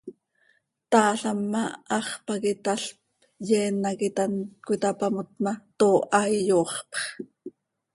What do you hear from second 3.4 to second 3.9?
yeen